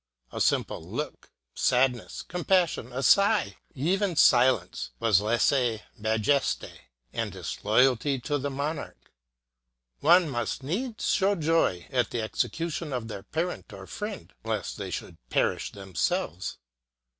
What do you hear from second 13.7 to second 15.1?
or friend lest they